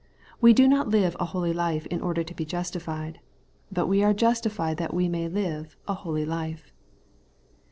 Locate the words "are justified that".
4.01-4.95